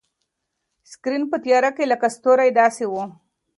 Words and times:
سکرین 0.91 1.23
په 1.31 1.37
تیاره 1.43 1.71
کې 1.77 1.83
لکه 1.91 2.07
ستوری 2.15 2.49
داسې 2.59 2.85
و. 2.87 2.93